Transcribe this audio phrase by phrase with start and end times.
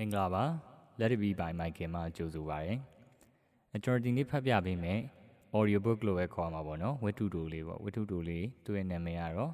[0.00, 0.44] မင်္ဂလာပါ
[1.00, 2.74] Let it be by Michael မှာကြိုဆိုပါရစေ။
[3.84, 5.00] ကျွန်တော်ဒီနေ့ဖတ်ပြပေးမယ်
[5.56, 9.52] audio book လို့ပဲခေါ်မှာပေါ့နော်ဝတ္ထုတူလေးပေါ့ဝတ္ထုတူလေးသူ့ရဲ့နာမည်ကတော့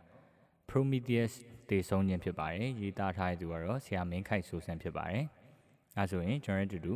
[0.69, 1.33] Prometheus
[1.69, 5.25] တေဆုံးခြင်းဖြစ်ပါတယ်ရေးသားထားတဲ့သူကတော့ဆရာမင်းခိုက်ဆိုဆန်ဖြစ်ပါတယ်။
[5.97, 6.95] အဲဆိုရင်ကျွန်တော်တို့တူ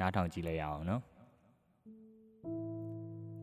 [0.00, 1.02] နားထောင်ကြည့်လိုက်ရအောင်နော်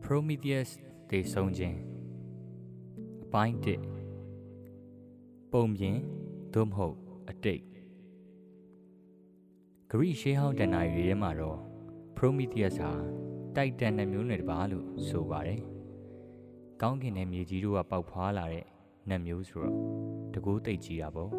[0.04, 0.70] Prometheus
[1.10, 1.76] တေဆုံးခြင်း
[3.24, 3.54] အပိုင်း
[4.34, 5.96] 1ပုံပြင်
[6.54, 6.96] သို့မဟုတ်
[7.30, 7.71] အတိတ်
[9.94, 11.58] ဂရိရှေးဟောင်းတန်နာရီထဲမှာတော့
[12.16, 12.92] Prometheus ဟာ
[13.56, 15.60] တိုက်တန်နှမျိုးနဲ့တပါလို့ဆိုပါတယ်။
[16.82, 18.64] ကောင်းကင်နဲ့မြေကြီးတို့ကပေါက်ဖွာလာတဲ့
[19.08, 19.76] နှမျိုးဆိုတော့
[20.34, 21.30] တကူသိပ်ကြီးတာပေါ့။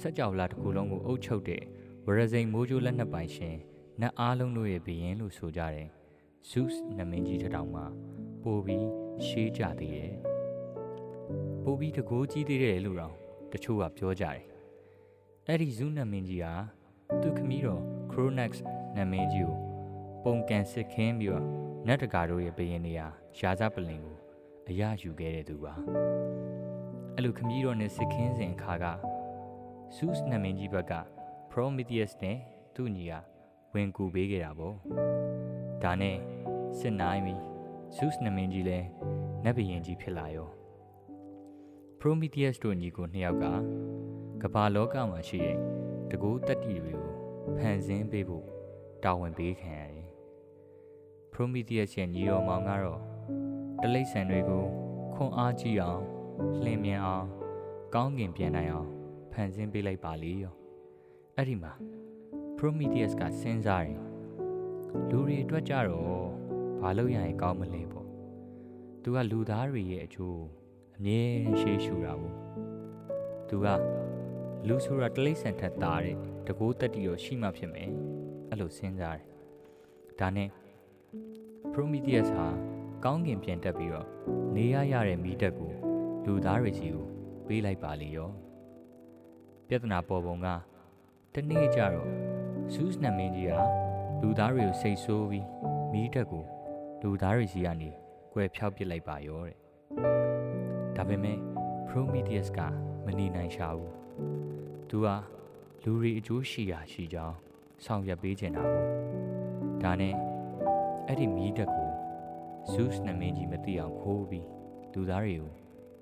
[0.00, 1.62] စက်ကြောလာတစ်ခုလုံးကိုအုပ်ချုပ်တဲ့
[2.06, 3.56] ဝရဇိန်မိုးကြိုးလက်နှစ်ပိုင်ရှင်
[4.00, 5.88] နတ်အားလုံးတို့ရဲ့ဘီရင်လို့ဆိုကြတယ်။
[6.50, 7.84] Zeus နမင်းကြီးတစ်တောင်မှာ
[8.42, 8.86] ပိုပြီး
[9.26, 10.12] ရှေးကြသေးတယ်။
[11.62, 13.14] ပိုပြီးတကူကြီးသေးတယ်လို့တော့
[13.52, 14.51] တချို့ကပြောကြတယ်
[15.48, 16.54] အဲ့ဒီဇုနမင်းကြီးဟာ
[17.22, 18.52] သူ့ခမည်းတော် Chronax
[18.96, 19.56] နမင်းကြီးကို
[20.24, 21.44] ပုံကန်စစ်ခင်းပြီးတော့
[21.86, 23.06] နတ်တကာတို့ရဲ့ဘယင်းနေရာ
[23.38, 24.16] ရာဇပလင်ကို
[24.68, 25.74] အရယူခဲ့တဲ့သူပါ
[27.14, 28.86] အဲ့လိုခမည်းတော်နဲ့စစ်ခင်းစဉ်အခါက
[29.96, 30.94] Zeus နမင်းကြီးဘက်က
[31.52, 32.38] Prometheus နဲ့
[32.74, 33.12] သူ့ညီက
[33.74, 34.76] ဝင်ကူပေးခဲ့တာပေါ့
[35.82, 36.16] ဒါနဲ့
[36.78, 37.34] စစ်နိုင်ပြီ
[37.96, 38.86] Zeus နမင်းကြီးလည်း
[39.44, 40.48] နတ်ဘယင်းကြီးဖြစ်လာရော
[42.00, 43.46] Prometheus တို့ညီကိုနှစ်ယောက်က
[44.43, 45.57] ကမ္ဘာလောကမှာရှိတဲ့
[46.09, 47.13] တကူတက်တီတွေကို
[47.57, 48.45] ဖန်ဆင်းပေးဖို့
[49.03, 50.09] တာဝန်ပေးခံရတယ်။
[51.33, 53.01] Prometheus ရဲ့ညီတော်မောင်ကတော့
[53.81, 54.63] တလိษံတွေကို
[55.13, 56.01] ခွန်အားကြီးအောင်
[56.63, 57.27] လှင်မြန်အောင်
[57.95, 58.89] ကောင်းကင်ပြန်နိုင်အောင်
[59.31, 60.53] ဖန်ဆင်းပေးလိုက်ပါလေရော။
[61.35, 61.73] အဲ့ဒီမှာ
[62.57, 64.01] Prometheus ကစဉ်းစားတယ်။
[65.09, 66.27] လူတွေအတွက်ကြတော့
[66.81, 68.07] ဘာလို့ရရင်ကောင်းမလဲပေါ့။
[69.03, 70.41] तू ကလူသားတွေရဲ့အကျိုး
[70.97, 71.21] အမြဲ
[71.59, 72.33] ရှေးရှူတာဘူး။
[73.49, 73.67] तू က
[74.68, 76.16] လူဆိုတာတလိษံထက်သားတဲ့
[76.46, 77.90] တကိုးတက်တီရောရှိမှဖြစ်မယ်
[78.50, 79.26] အဲ့လိုစဉ်းစားတယ်
[80.20, 80.48] ဒါနဲ့
[81.72, 82.48] Prometheus ဟာ
[83.04, 84.08] ကောင်းကင်ပြန်တက်ပြီးတော့
[84.56, 85.72] နေရရတဲ့မိတက်ကို
[86.26, 87.06] လူသားတွေစီကို
[87.46, 88.30] ပေးလိုက်ပါလေရော
[89.68, 90.46] ပြဿနာပေါ်ပုံက
[91.34, 92.10] တနေ့ကျတော့
[92.72, 93.62] Zeus နမင်းကြီးဟာ
[94.20, 95.46] လူသားတွေကိုစိတ်ဆိုးပြီး
[95.92, 96.44] မိတက်ကို
[97.02, 97.90] လူသားတွေစီကနေ
[98.32, 99.56] ကွယ်ဖြောက်ပစ်လိုက်ပါရောတဲ့
[100.96, 101.38] ဒါပေမဲ့
[101.88, 102.60] Prometheus က
[103.04, 103.92] မနေနိုင်ရှာဘူး
[104.94, 105.16] သူဟာ
[105.84, 107.36] လူတွေအကျိုးရှိရာရှိကြောင်း
[107.84, 108.88] ဆောင်ရွက်ပေးချင်တာပေါ့
[109.82, 110.14] ဒါနဲ့
[111.06, 111.90] အဲ့ဒီမီးတက်ကို
[112.72, 114.46] Zeus နမင်းကြီးမသိအောင်ခိုးပြီး
[114.92, 115.52] လူသားတွေကို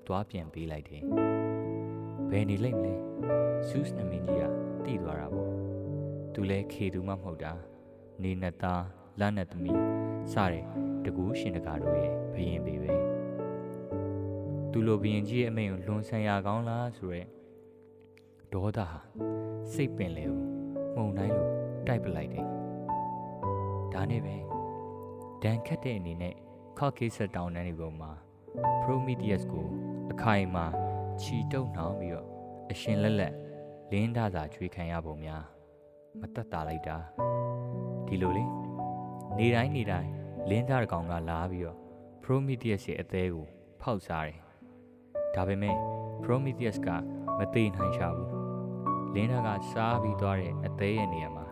[0.07, 1.03] တွားပြန်ပေးလိုက်တယ်
[2.31, 2.93] ဘယ်နေလိမ့်မလဲ
[3.67, 4.43] Zeus နမင်းကြီးက
[4.85, 5.51] တိသွားတာပေါ့
[6.33, 7.53] သူလဲခေသူမှမဟုတ်တာ
[8.23, 8.83] နေနသား
[9.19, 9.81] လနသမီး
[10.33, 10.65] စတဲ့
[11.05, 12.93] တကူရှင်တကာတို့ရဲ့ဘယင်ပေပဲ
[14.71, 17.23] သူလိုဘယင်ကြီးရဲ့အမိန်ကိုလွန်ဆန်ရကောင်းလားဆိုရဲ
[18.53, 18.99] ဒေါသဟာ
[19.73, 20.37] စိတ်ပင်လေကို
[20.95, 21.49] မှုန်တိုင်းလို
[21.87, 22.45] တိုက်ပလိုက်တယ်။
[23.93, 24.35] ဒါနဲ့ပဲ
[25.43, 26.35] ဒန်ခတ်တဲ့အနေနဲ့
[26.77, 28.11] ခော့ကေးဆက်တောင်တန်းတွေပေါ်မှာ
[28.83, 29.67] Prometheus ကို
[30.11, 30.65] အခိုင်အမာ
[31.21, 32.27] ခြီတုပ်နှောင်ပြီးတော့
[32.71, 33.33] အရှင်လက်လက်
[33.91, 35.43] လင်းဒါသာချွေခံရပုံများ
[36.19, 36.97] မတက်တာလိုက်တာ
[38.07, 38.43] ဒီလိုလေ
[39.37, 40.09] နေတိုင်းနေတိုင်း
[40.49, 41.77] လင်းသားကောင်ကလာပြီးတော့
[42.23, 43.45] Prometheus ရဲ့အသေးကို
[43.81, 44.39] ဖောက်စားတယ်။
[45.35, 45.75] ဒါပေမဲ့
[46.23, 46.89] Prometheus က
[47.37, 48.40] မသေးနိုင်ရှာဘူး
[49.15, 51.45] လင်းနာကစားပြီးသွားတဲ့အသေးရဲ့နေရာမှာ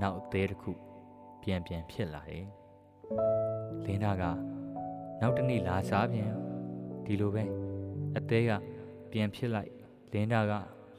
[0.00, 0.72] နောက်အသေးတစ်ခု
[1.42, 2.46] ပြန်ပြန်ဖြစ်လာတယ်။
[3.84, 4.24] လင်းနာက
[5.20, 6.32] နောက်တနေ့လာစားပြန်
[7.04, 7.44] ဒီလိုပဲ
[8.16, 8.50] အသေးက
[9.10, 9.72] ပြန်ဖြစ်လိုက်
[10.12, 10.52] လင်းနာက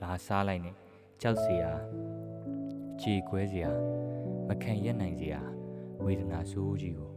[0.03, 0.71] လာစားလိုက်နေ
[1.21, 1.71] ကြောက်စရာ
[3.01, 3.71] ကြေကွဲစရာ
[4.47, 5.41] မခံရနိုင်စရာ
[6.03, 7.11] ဝေဒနာဆိုးကြီးကို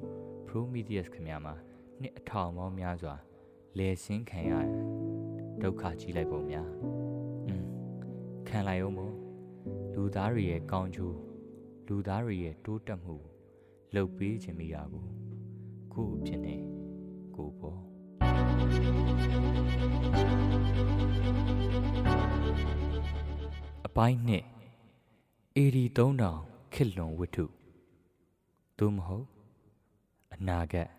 [0.48, 1.54] Prometheus ခင်ဗျာမှာ
[2.00, 3.14] နှစ်အထောင်ပေါင်းများစွာ
[3.78, 4.52] လဲဆင်းခံရ
[5.62, 7.01] ဒုက္ခကြီးလိုက်ပုံများ
[8.52, 9.14] ခံလိုက်အောင်မို့
[9.94, 11.16] လူသားတွေရဲ့ကောင်းကျိုး
[11.86, 13.16] လူသားတွေရဲ့တိုးတက်မှု
[13.94, 15.04] လှုပ်ပေးခြင်းမိတာကို
[15.92, 16.60] ကို့အဖြစ်နဲ့
[17.36, 17.80] ကိုပေါ်
[23.86, 24.44] အပိုင်းနှစ်
[25.56, 27.44] အေဒီ3000ခစ်လွန်ဝတ္ထု
[28.78, 29.26] သို့မဟုတ်
[30.34, 30.90] အနာဂတ်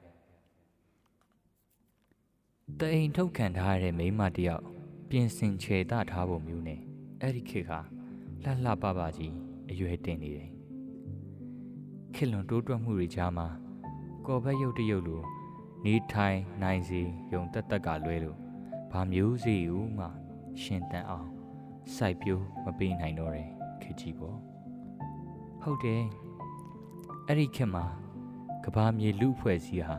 [2.80, 4.64] တအိမ်ထုတ်ခံထားရတဲ့မိမတယောက်
[5.10, 6.93] ပြင်ဆင်ခြေတထားဖို့မျိုးနဲ့
[7.26, 7.74] အဲ့ဒီခေတ်က
[8.44, 9.34] လှလှပပကြီး
[9.72, 10.50] အရွယ်တင်နေတယ်
[12.14, 13.48] ခေလွန်တိုးတွက်မှုတွေကြားမှာ
[14.26, 15.22] ကော်ဘက်ရုပ်တရုပ်လို
[15.86, 17.02] နေထိုင်နိုင်စီ
[17.34, 18.38] ယုံတက်တက်ကလွဲလို့
[18.92, 20.08] ဘာမျိုးစီဦးမှ
[20.62, 21.28] ရှင်တန်အောင်
[21.96, 23.50] စိုက်ပျိုးမပေးနိုင်တော့တယ်
[23.82, 24.38] ခေကြီးပေါ့
[25.62, 26.04] ဟုတ်တယ်
[27.28, 27.86] အဲ့ဒီခေတ်မှာ
[28.64, 29.98] ကဘာမြေလူအဖွဲ့စည်းဟာ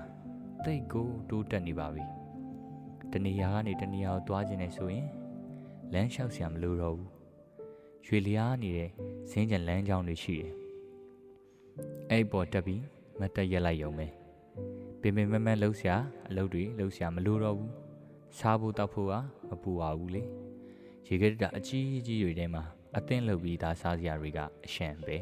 [0.64, 2.04] တိတ်ကိုတိုးတက်နေပါပြီ
[3.12, 5.06] တနေရာကနေတနေရာကိုသွားခြင်းနဲ့ဆိုရင်
[5.92, 7.13] လမ်းလျှောက်ဆရာမလိုတော့ဘူး
[8.06, 8.90] ရွှေလျားနေတဲ့
[9.30, 10.52] ဇင်းကြံလမ်းကြောင်းတွေရှိတယ်
[12.10, 12.82] အဲ့ပေါ်တက်ပြီး
[13.20, 14.06] မတက်ရက်လိုက်ရုံပဲ
[15.00, 17.72] ပင်ပင်မမလှုပ်ရှားအလုပ်တွေလှုပ်ရှားမလို့တော့ဘူး
[18.38, 19.14] စားဖို့တောက်ဖို့က
[19.48, 20.22] မပူပါဘူးလေ
[21.06, 22.62] ရေခဲတာအကြီးကြီးတွေထဲမှာ
[22.96, 25.16] အသင်းလုပ်ပြီးသားစားစရာတွေကအရှံပဲ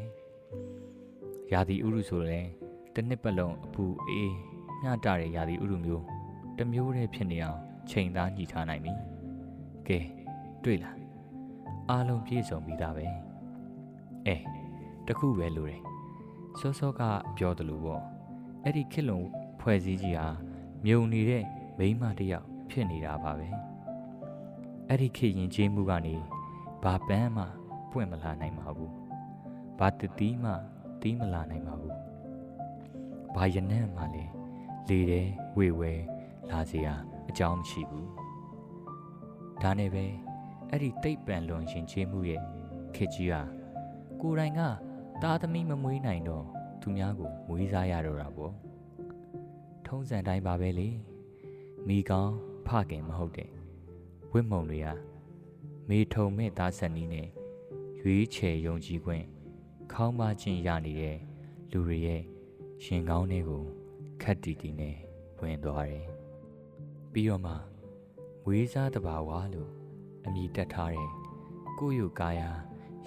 [1.51, 2.49] ရာသီဥတုဆိုလည်း
[2.93, 4.35] တစ်နှစ်ပတ်လုံးအပူအေး
[4.81, 6.03] မျှတတဲ့ရာသီဥတုမျိုး
[6.57, 7.59] တစ်မျိုးတည်းဖြစ်နေအောင်
[7.89, 8.93] ချိန်သားညှိထားနိုင်ပြီ
[9.87, 9.99] ကဲ
[10.63, 11.02] တွေ့လား
[11.89, 13.05] အားလုံးပြည့်စုံပြီးသားပဲ
[14.27, 14.35] အဲ
[15.07, 15.81] တခုပဲလိုတယ်
[16.59, 17.01] စောစောက
[17.37, 18.03] ပြောသလိုပေါ့
[18.63, 19.21] အဲ့ဒီခစ်လုံ
[19.59, 20.27] ဖွဲ့စည်းကြီးဟာ
[20.85, 21.43] မြုံနေတဲ့
[21.77, 23.47] မိန်းမတစ်ယောက်ဖြစ်နေတာပါပဲ
[24.87, 26.15] အဲ့ဒီခေရင်ကျေးမှုကနေ
[26.83, 27.45] ဘာပန်းမှ
[27.91, 28.93] ပွင့်မလာနိုင်ပါဘူး
[29.79, 30.51] ဘာတတိမှ
[31.01, 31.97] တီးမလာနိုင်ပါဘူး
[33.35, 34.31] ဘာရနံ့မှလည်း
[34.89, 35.27] လေတယ်
[35.57, 35.91] ဝေဝဲ
[36.49, 36.93] လာစရာ
[37.29, 38.09] အကြောင်းမရှိဘူး
[39.61, 40.05] ဒါနဲ့ပဲ
[40.75, 42.41] အဲ့ဒီတိတ်ပံလွန်ရှင်ကျေးမှုရဲ့
[42.95, 43.41] ခေကြီးဟာ
[44.21, 44.61] ကိုယ်တိုင်က
[45.21, 46.45] သားသမီးမမွေးနိုင်တော့
[46.81, 48.53] သူများကိုမွေးစားရတော့တာပေါ့
[49.85, 50.89] ထုံးစံတိုင်းပါပဲလေ
[51.87, 52.33] မိကောင်း
[52.67, 53.49] ဖခင်မဟုတ်တဲ့
[54.31, 54.87] ဝိမုံတွေက
[55.89, 57.27] မေထုံမဲ့သားဆက်နီးနဲ့
[57.99, 59.25] ရွေးချယ်ယုံကြည်ခွင့်
[59.93, 61.17] ခေါင်းပါခြင်းရနေတဲ့
[61.71, 62.21] လူတွေရဲ့
[62.83, 63.63] ရှင်ကောင်းတွေကို
[64.21, 64.95] ခက်တီတီနဲ့
[65.41, 66.07] ဝင်သွားတယ်
[67.11, 67.53] ပြီးတော့မှ
[68.47, 69.82] ဝေးစားတဘာဝလို့
[70.25, 71.09] အမည်တက်ထားတဲ့
[71.79, 72.49] ကိုယ့်ယူကာယာ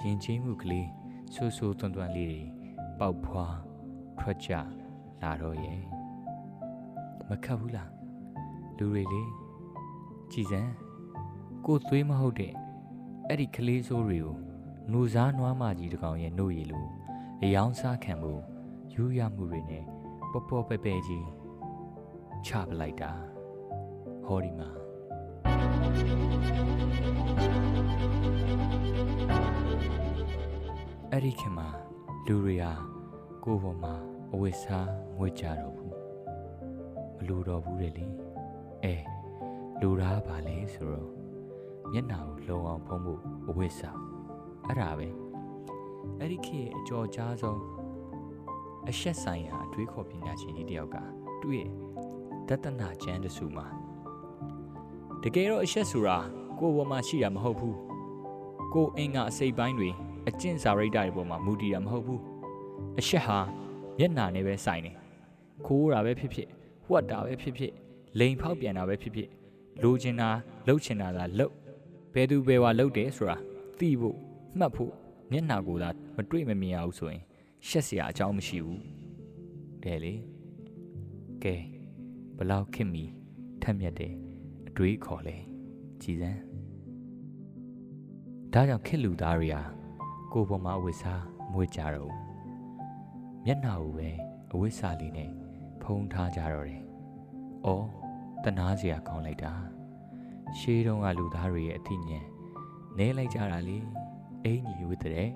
[0.01, 0.89] ယဉ်ကျေးမှုကလေး
[1.35, 2.43] ဆူဆူတွန်းတွန်းလေးတွေ
[2.99, 3.47] ပေါက်ဖွာ
[4.19, 4.53] ထွက်ကြ
[5.23, 5.81] လာတော့ရဲ့
[7.29, 7.91] မခတ်ဘူးလား
[8.77, 9.23] လူတွေလေ
[10.33, 10.63] ကြည်စံ
[11.67, 12.53] ကိုသွေးမဟုတ်တဲ့
[13.29, 14.37] အဲ့ဒီကလေးစိုးတွေကို
[14.93, 16.87] နူစားနွားမကြီးတကောင်ရဲ့နှုတ်ရည်လို
[17.43, 18.33] အယောင်စားခံမှု
[18.95, 19.85] ယူရမှုတွေနဲ့
[20.33, 21.27] ပော့ပော့ပဲပဲကြီး
[22.47, 23.13] ချပလိုက်တာ
[24.25, 24.86] ဟောဒီမှာ
[31.13, 31.69] အဲ့ဒီခင်မှာ
[32.27, 32.73] လူတွေဟာ
[33.45, 33.95] ကိုယ်ပေါ်မှာ
[34.33, 35.95] အဝိစားငွေကြတော့ဘူး
[37.17, 38.07] မလူတော့ဘူးလေလေ
[38.85, 38.95] အဲ
[39.81, 41.11] လူသားပါလေဆိုတော့
[41.93, 43.99] မျက်နှာကိုလုံအောင်ဖုံးဖို့အဝိစား
[44.67, 45.09] အဲ့ဒါပဲ
[46.21, 47.61] အဲ့ဒီခေတ်အကျော်ကြားဆုံး
[48.89, 50.97] အရှက်ဆိုင်ရာအတွေးခေါ်ပညာရှင်ကြီးတယောက်က
[51.41, 51.71] သူ့ရဲ့
[52.49, 53.67] တတနာကျမ်းတစုမှာ
[55.24, 56.18] တကယ်တော့အရှက်ဆိုတာ
[56.60, 57.78] ကိုယ်ပေါ်မှာရှိတာမဟုတ်ဘူး
[58.74, 59.90] ကိုယ်အင်္ဂါအစိပ်ပိုင်းတွေ
[60.28, 62.22] အကျင့်စာရိတ္တတွေပေါ်မှာမူတည်တာမဟုတ်ဘူး
[63.00, 63.40] အရှက်ဟာ
[63.98, 64.96] မျက်နာနဲ့ပဲဆိုင်တယ်
[65.66, 66.48] ခိုးတာပဲဖြစ်ဖြစ်
[66.90, 67.74] ဝှက်တာပဲဖြစ်ဖြစ်
[68.20, 69.30] လိန်ဖောက်ပြန်တာပဲဖြစ်ဖြစ်
[69.84, 70.30] လိုချင်တာ
[70.68, 71.54] လှုပ်ချင်တာသာလှုပ်
[72.14, 73.38] ဘယ်သူဘယ်ဝါလှုပ်တယ်ဆိုတာ
[73.80, 74.18] သိဖို့
[74.58, 74.92] မှတ်ဖို့
[75.32, 77.22] မျက်နှာကိုသာမတွေ့မမြင်အောင်ဆိုရင်
[77.68, 78.82] ရှက်เสียအကြောင်းမရှိဘူး
[79.84, 80.14] တဲ့လေ
[81.44, 81.56] ကဲ
[82.38, 83.04] ဘလောက်ခင်မီ
[83.62, 84.16] ထက်မြက်တဲ့အ
[84.77, 85.37] တွေးခေါ်လဲ
[86.03, 86.41] ကြည်စမ်း
[88.53, 89.63] ဒါကြောင့်ခစ်လူသားတွေဟာ
[90.33, 92.13] ကိုယ်ပေါ်မှာအဝိစားမွေးကြတော့
[93.45, 94.09] မျက်နှာကိုပဲ
[94.53, 95.31] အဝိစားလေးနဲ့
[95.83, 96.83] ဖုံးထားကြတော့တယ်။
[97.67, 97.87] အော်
[98.45, 99.53] တနာစရာကောင်းလိုက်တာ။
[100.59, 102.27] ရှေးတုန်းကလူသားတွေရဲ့အသိဉာဏ်
[102.99, 103.79] နဲလိုက်ကြတာလေ။
[104.45, 105.31] အင်ကြီးဝိတတဲ့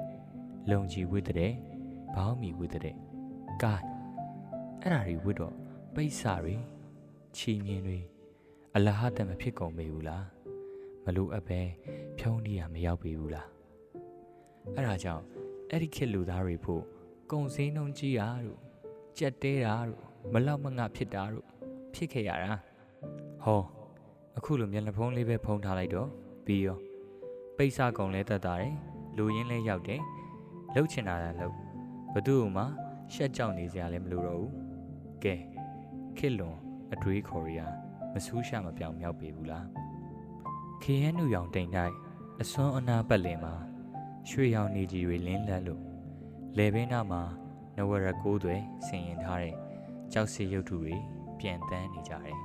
[0.71, 1.53] လုံကြီးဝိတတဲ့
[2.15, 2.97] ဘောင်းမီဝိတတဲ့
[3.63, 3.83] ကား
[4.81, 5.55] အဲ့ဒါတွေဝိတော့
[5.95, 6.57] ပိဿာတွေ
[7.37, 7.99] ချီမြင်တွေ
[8.77, 10.27] အလဟတမဖြစ်ကုန်ပေဘူးလား
[11.05, 11.61] မလိုအပ်ပဲ
[12.19, 13.49] ဖြုံးနေရမရောက်ပေဘူးလား
[14.75, 15.25] အဲ့ဒါကြောင့်
[15.71, 16.83] အဲ့ဒီခေတ်လူသားတွေဖို့
[17.33, 18.61] ကုံစင်းနှုံကြီးတာတို့
[19.19, 20.03] ကြက်တဲတာတို့
[20.33, 21.47] မလောက်မငါဖြစ်တာတို့
[21.95, 22.53] ဖြစ်ခဲ့ရတာ
[23.43, 23.63] ဟော
[24.37, 26.09] အခုလိုမျက်နှာဖုံးလေးပဲဖုံးထားလိုက်တော့
[26.47, 26.79] ပြီးရော
[27.57, 28.75] ပိဿာကုံလဲတက်တာတယ်
[29.17, 30.01] လူရင်းလဲရောက်တယ်
[30.75, 31.55] လှုပ်ချင်တာလည်းလှုပ်
[32.15, 32.65] ဘသူ့မှ
[33.13, 34.53] ရှက်ကြောက်နေစရာလည်းမလိုတော့ဘူး
[35.25, 35.35] ကဲ
[36.19, 36.57] ခစ်လွန်
[36.93, 37.61] အတွေးခေါ်ရ
[38.13, 39.67] မဆူးရှာမပြောင်မြောက်ပေဘူးလား
[40.83, 41.95] ခေရန်နူရောင်တိမ်တိုက်
[42.41, 43.55] အစွန်းအနာပတ်လင်မှာ
[44.29, 45.83] ရွှေရောင်နေကြီးတွေလင်းလက်လို့
[46.57, 47.23] လေဘင်းနာမှာ
[47.77, 49.57] နဝရကိုးတွေဆင်ရင်ထားတဲ့
[50.13, 50.97] ကြောက်စီရုပ်ထုတွေ
[51.39, 52.39] ပြန်တန်းနေကြတယ်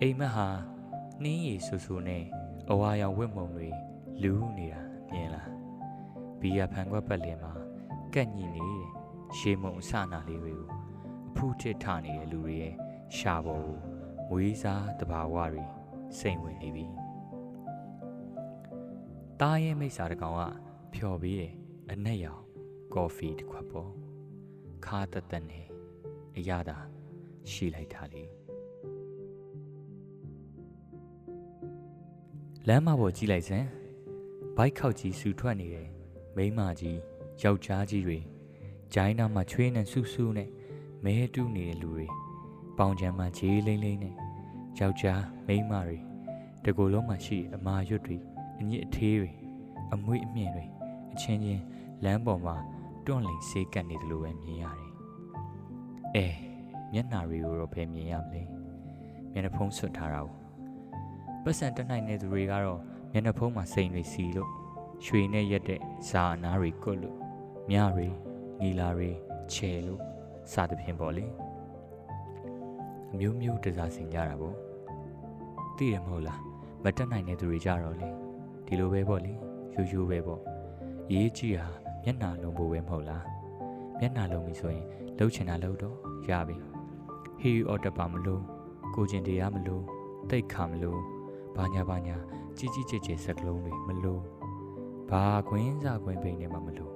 [0.00, 0.48] အိမ်မက်ဟာ
[1.22, 2.24] နှင်းရည်ဆူဆူနဲ့
[2.70, 3.68] အဝါရောင်ဝတ်မုံတွေ
[4.22, 4.80] လူနေတာ
[5.12, 5.50] မြင်လား
[6.40, 7.52] ဘီယာဖန်ခွက်ပတ်လည်မှာ
[8.14, 8.86] ကက်ညိနေတဲ့
[9.38, 10.68] ရှေးမုံအစနာလေးတွေကို
[11.28, 12.74] အဖူးထစ်ထနေတဲ့လူတွေရဲ့
[13.16, 13.78] ရှာပေါ်ကို
[14.28, 15.64] မွေးစားတဘာဝတွေ
[16.18, 16.86] စိမ်ဝင်နေပြီ။
[19.40, 20.42] တားရဲ့မိစ္ဆာတကောင်က
[20.94, 21.52] ဖျော်ပြီးတယ်
[21.90, 22.42] အနက်ရောင်
[22.94, 23.90] ကော်ဖီတစ်ခွက်ပေါ်
[24.86, 25.66] ခါတသက်နဲ့
[26.36, 26.78] အရသာ
[27.50, 28.24] ရှိလိုက်တာလေ
[32.68, 33.68] လမ်းမပေါ်ကြည့်လိုက်စမ်း
[34.56, 35.88] ဘိုက်ခောက်ကြီးဆူထွက်နေတယ်
[36.36, 36.98] မိန်းမကြီး
[37.42, 38.18] ယောက်ျားကြီးတွေ
[38.94, 40.48] ဂျိုင်းနာမှာချွေးနဲ့ဆူဆူနဲ့
[41.04, 42.21] မဲတူးနေတဲ့လူတွေ
[42.78, 44.14] ပေါင်ချမ်းမှာဂျေးလိမ့်လိမ့်နဲ့
[44.78, 45.98] ယောက်ျားမိန်းမတွေ
[46.64, 48.16] တကူလုံးမှာရှိအမာရွတ်တွေ
[48.60, 49.30] အညစ်အသေးတွေ
[49.94, 50.64] အမွေအမြင့်တွေ
[51.12, 51.62] အချင်းချင်း
[52.04, 52.56] လမ်းပေါ်မှာ
[53.06, 54.90] တွန့်လိန်ဆေးကပ်နေတယ်လို့ပဲမြင်ရတယ်။
[56.14, 56.26] အဲ
[56.92, 58.42] မျက်နှာတွေကိုတော့ဘယ်မြင်ရမလဲ။
[59.32, 60.34] မျက်နှာဖုံးဆွတ်ထားတာကို
[61.44, 62.80] ပတ်စံတက်နိုင်တဲ့သူတွေကတော့
[63.12, 64.50] မျက်နှာဖုံးမှာစိန်တွေစီလို့
[65.06, 67.16] ရွှေနဲ့ရက်တဲ့ဇာအနာတွေကွတ်လို့
[67.70, 68.06] မြတွေ
[68.60, 69.10] နီလာတွေ
[69.52, 70.00] ခြေလို့
[70.52, 71.24] စသဖြင့်ပေါ့လေ
[73.12, 74.56] အမျိုးမျိုးတစားစင်ကြတာပေါ့
[75.76, 76.40] သိရမဟုတ်လား
[76.84, 78.08] မတက်နိုင်တဲ့သူတွေကြတော့လေ
[78.66, 79.32] ဒီလိုပဲပေါ့လေ
[79.74, 80.40] ရိုးရိုးပဲပေါ့
[81.12, 81.68] ရေးကြည့်ဟာ
[82.04, 83.24] မျက်နှာလုံးဖို့ပဲမဟုတ်လား
[83.98, 84.84] မျက်နှာလုံးပြီဆိုရင်
[85.18, 85.96] လှုပ်ချင်တာလှုပ်တော့
[86.28, 86.56] ရပြီ
[87.40, 88.42] ဟီအော်တပါမလို့
[88.94, 89.82] ကိုကျင်တရားမလို့
[90.30, 91.00] တိတ်ခါမလို့
[91.56, 92.16] ဘာညာဘာညာ
[92.58, 94.22] ကြီးကြီးကျယ်ကျယ်စကလုံးတွေမလို့
[95.10, 96.92] ဘာခွင်းစားခွင်းပိန်နေမှမလို့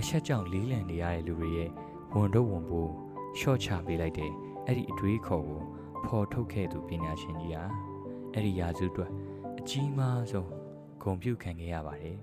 [0.00, 1.70] အချက်ကြောင့်လေးလံနေရတဲ့လူတွေရဲ့
[2.14, 2.90] ဝန်တော့ဝန်ဖို့
[3.38, 4.32] ရှော့ချပေးလိုက်တဲ့
[4.66, 5.60] အဲ့ဒီအတွေးခေါ်ကို
[6.06, 7.64] ဖော်ထုတ်ခဲ့သူပညာရှင်ကြီးဟာ
[8.32, 9.10] အဲ့ဒီရာစုအတွက်
[9.58, 10.50] အကြီးမားဆုံး
[11.02, 12.18] ဂုံပြုခံခဲ့ရပါတယ်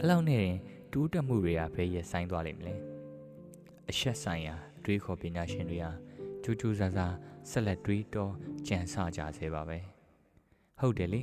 [0.00, 0.58] အလောက်နဲ့ရင်
[0.92, 2.74] တူးတက်မှုတွေကဘယ်ရဲ့ဆိုင်သွားလိမ့်မလဲ
[3.90, 4.54] အရှက်ဆိုင်ရာ
[4.84, 5.90] တွေးခေါ်ပညာရှင်တွေဟာ
[6.42, 7.16] ထူးထူးဆန်းဆန်း
[7.50, 8.28] ဆက်လက်တွေးတော
[8.66, 9.78] ကြံစကြစေပါပဲ
[10.80, 11.22] ဟုတ်တယ်လေ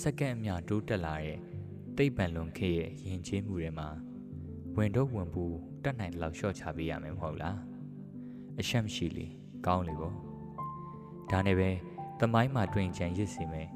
[0.00, 1.38] စက္ကန့်အမျှတိုးတက်လာတဲ့
[1.96, 3.88] တိတ်ပံလွန်ခေရဲ့ယဉ်ကျေးမှုတွေမှာ
[4.76, 5.44] ဝင်တော့ဝင်ပူ
[5.82, 7.71] တတ်နိုင်လောက်ရှော့ချပေးရမယ်မဟုတ်လား
[8.60, 9.26] အရှက်မရှိလေ
[9.66, 10.14] ကောင်းလေပေါ့
[11.30, 11.70] ဒါနဲ့ပဲ
[12.20, 13.68] သမိုင်းမှာတွင်ကြံရစ်စီမယ်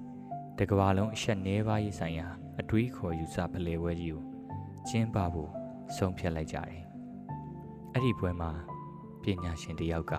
[0.59, 2.29] တကဘာလုံးအရှက်နှဲပါးရေးဆိုင်ရာ
[2.61, 4.23] အတွေးခေါ်ယူဆဖလှယ်ပွဲကြီးကို
[4.89, 5.51] ကျင်းပဖို့
[5.97, 6.83] ဆုံးဖြတ်လိုက်ကြတယ်
[7.93, 8.51] အဲ့ဒီပွဲမှာ
[9.23, 10.13] ပညာရှင်တယောက်က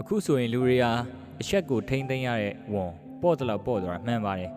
[0.00, 0.92] အခုဆိုရင်လူတွေဟာ
[1.40, 2.92] အချက်ကိုထိမ့်သိမ်းရတဲ့ဝန်
[3.22, 4.50] ပေါ့တလောက်ပေါ့သွားတာမှန်ပါတယ်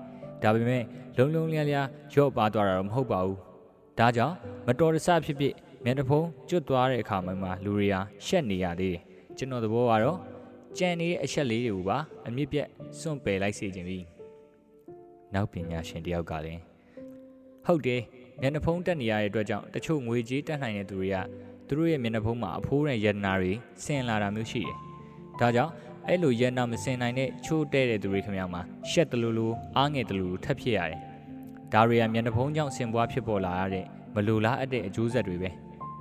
[0.43, 0.83] ဒါပေမဲ့
[1.17, 3.39] လုံလုံလျားလျားရော့ပါသွားတာတော့မဟုတ်ပါဘူး
[3.99, 4.35] ဒါကြောင့်
[4.67, 5.53] မတော်တဆဖြစ်ဖြစ်
[5.83, 9.01] မျက်နှာဖုံးကျွတ်သွားတဲ့အခါမှာလူတွေဟာရှက်နေရသေးတယ်
[9.37, 10.19] ကျွန်တော်သဘောကတော့
[10.77, 11.97] ကြံနေတဲ့အချက်လေးတွေကိုပါ
[12.27, 12.67] အမြင့်ပြတ်
[12.99, 13.99] စွန့်ပယ်လိုက်စေခြင်းပြီ
[15.33, 16.61] နောက်ပညာရှင်တယောက်ကလည်း
[17.65, 18.01] ဟုတ်တယ်
[18.41, 21.17] မျက်နှာဖုံးတက်နေရတဲ့အတွက်ကြောင့်တချို့ငွေကြေးတက်နိုင်တဲ့သူတွေက
[21.67, 24.77] သူတို့ရဲ့မျက်နှာဖုံးမှာအဖိုးနဲ့ယန္နာတွေဆင်လာတာမျိုးရှိတယ်
[25.39, 25.71] ဒါကြောင့်
[26.07, 29.47] အဲ့လိုယန္နာမစင်နိုင်တဲ့ချိုးတဲ့တဲ့သူတွေခင်ဗျာမှာရှက်တလူလူ
[29.77, 30.99] အားငယ်တလူလူထပ်ဖြစ်ရတယ်
[31.73, 33.85] ဒါတွေကမျက်နှာဖုံးကြောင့်ဆင်ပွားဖြစ်ပေါ်လာရတဲ့
[34.15, 35.49] မလိုလားအပ်တဲ့အကျိုးဆက်တွေပဲ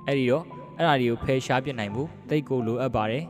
[0.07, 0.43] အဲ့ဒီတော့
[0.77, 3.23] အဲ့ဒါတွေကိုဖယ်ရှားပြစ်နိုင်မှုတိတ်ကိုလိုအပ်ပါတယ်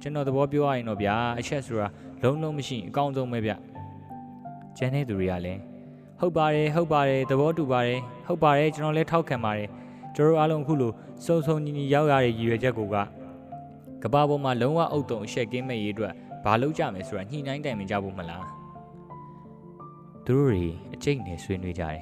[0.00, 1.88] ကျွန်တော်သဘောပြောရရင်တော့ဗျာအချက်ဆိုတာ
[2.22, 3.52] လုံးလုံးမရှိအကောင်းဆုံးပဲဗျ
[4.76, 5.60] ကျန်တဲ့သူတွေကလည်း
[6.20, 9.68] ဟုတ်ပါတယ်ဟုတ်ပါတယ်သဘောတူပါတယ်ဟုတ်ပါတယ်ကျွန်တော်လည်းထောက်ခံပါတယ်
[10.16, 10.92] ကျွန်တော်အားလုံးအခုလို
[11.24, 12.96] စုံစုံညီညီရောက်ရတဲ့ရည်ရွယ်ချက်ကိုက
[14.02, 16.12] ကဘာပေါ်မှာလုံးဝအုပ်တုံအရှက်ကင်းမဲ့ရေးအတွက်
[16.44, 18.44] ဘာလုပ်ကြမယ်ဆိုတာညှိနှိုင်းတိုင်ပင်ကြဖို့မလား
[20.26, 22.00] သူတို့တွေအကျိတ်နဲ့ဆွေးနွေးကြတယ်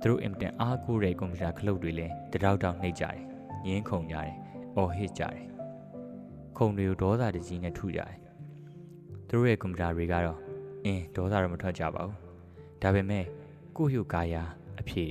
[0.00, 3.31] သူတို့အင်တန်အားကိုးတဲ့ကွန်ပျူတာခလုတ်တွေလည်းတတောက်တောက်နှိပ်ကြတယ်
[3.66, 4.32] ငင်းခုန်ကြတယ်
[4.76, 5.42] အော်ဟစ်ကြတယ်
[6.56, 8.14] ခုံတွေကိုဒေါသတကြီးနဲ့ထုကြတယ်
[9.28, 10.38] သူတို့ရဲ့ကွန်ပျူတာတွေကတော့
[10.84, 12.16] အင်းဒေါသတော့မထွက်ကြပါဘူး
[12.82, 13.24] ဒါပေမဲ့
[13.76, 14.34] ကိုယ့်ရုပ်ကာယ
[14.80, 15.04] အဖြေ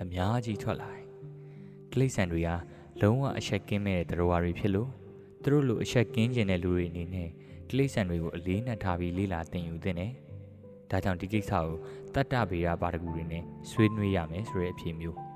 [0.00, 1.04] အများကြီးထွက်လာတယ်
[1.92, 2.48] တိရစ္ဆာန်တွေက
[3.02, 4.90] လုံးဝအချက်ကင်းမဲ့တဲ့တရားတွေဖြစ်လို့
[5.42, 7.28] သူတို့လိုအချက်ကင်းကျင်တဲ့လူတွေအနေနဲ့
[7.68, 10.12] တိရစ္ဆာန်တွေကိုအလေးနက်ထားပြီးလေ့လာသင်ယူသင့်တယ်။
[10.90, 11.66] ဒါကြောင့်ဒီကိစ္စကို
[12.14, 15.27] တတ္တဗေဒပါတကူတွေနဲ့ဆွေးနွေးရမယ်ဆိုတဲ့အဖြေမျိုး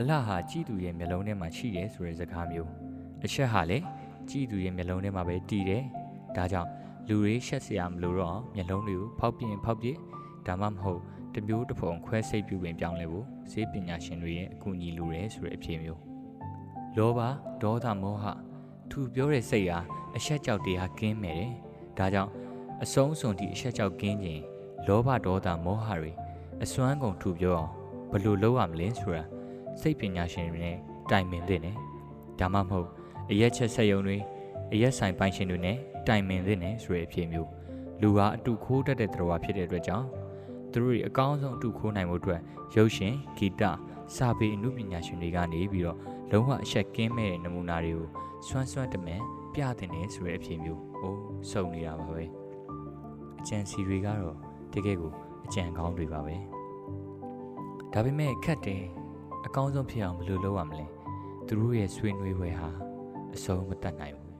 [0.00, 2.70] အလှဟာကြည်သူရဲ့မျက်လုံးထဲမှာရှိတယ်ဆိုတဲ့စကားမျိုး
[3.24, 3.84] အချက်ဟာလည်း
[4.30, 5.82] ကြည်သူရဲ့မျက်လုံးထဲမှာပဲတည်တယ်။
[6.36, 6.70] ဒါကြောင့်
[7.08, 9.88] လူတွေရှက်စရာမလိုတော့မျက်လုံးတွေကိုဖောက်ပြင်းဖောက်ပြ
[10.46, 11.00] ဒါမှမဟုတ်
[11.34, 16.00] တမျိုးတစ်ပုံခွဲစိတ်ပြုပင်ပြောင်းလဲဖို့ဈေးပညာရှင်တွေရဲ့အကူအညီလိုတယ်ဆိုတဲ့အဖြေမျိုး
[16.96, 17.20] လောဘ
[17.62, 18.24] ဒေါသမောဟ
[18.90, 19.78] သူပြောတဲ့စိတ်ဟာ
[20.16, 21.52] အဆက်ကြောက်တရားကင်းမယ်တယ်
[21.98, 22.32] ဒါကြောင့်
[22.82, 24.42] အဆုံးစွန်ဒီအဆက်ကြောက်ကင်းခြင်း
[24.86, 26.12] လောဘဒေါသမောဟတွေ
[26.62, 27.72] အစွမ်းကုန်ထူပြောအောင်
[28.10, 29.24] ဘယ်လိုလုပ်ရမလဲဆိုတာ
[29.80, 30.76] စိတ်ပညာရှင်တွေနဲ့
[31.10, 31.76] တိုင်ပင်သင့်တယ်
[32.38, 32.88] ဒါမှမဟုတ်
[33.30, 34.16] အရက်ချက်ဆက်ယုံတွေ
[34.72, 37.48] အရက်ဆိုင်ပိုင်ရှင်တွေနဲ့တိုင်ပင်သင့်တယ်ဆိုတဲ့အဖြေမျိုး
[38.00, 40.06] လူဟာအတူခိုးတတ်တဲ့သတော်ဖြစ်တဲ့အတွက်ကြောင့်
[40.72, 42.40] သူတို့တွေအကောင်းဆုံးအတူခိုးနိုင်မှုအတွက်
[42.76, 43.62] ရုပ်ရှင်ဂီတ
[44.16, 45.98] စာပေအမှုပညာရှင်တွေကနေပြီးတော့
[46.30, 48.06] လုံးဝအချက်ကင်းမဲ့တဲ့နမူနာတွေကို
[48.46, 49.22] စွမ်းစွမ်းတမန်
[49.54, 51.20] ပြတင်နေဆိုတဲ့အဖြစ်မျိုးအိုး
[51.50, 52.24] စုံနေတာပါပဲ
[53.40, 54.36] အကြံစီတွေကတော့
[54.72, 55.12] တကယ်ကို
[55.46, 56.36] အကြံကောင်းတွေပါပဲ
[57.92, 58.82] ဒါပေမဲ့ခက်တယ်
[59.46, 60.86] အကောင်းဆုံးဖြစ်အောင်ဘယ်လိုလုပ်ရမလဲ
[61.46, 62.68] သူတို့ရဲ့ဆွေးနွေးပွဲဟာ
[63.34, 64.36] အဆုံးမတတ်နိုင်ဘူး